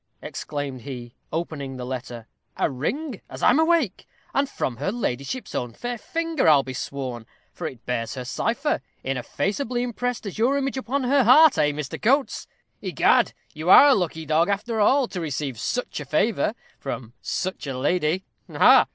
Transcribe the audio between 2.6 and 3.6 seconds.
ring, as I'm